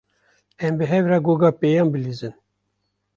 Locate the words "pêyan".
1.59-1.87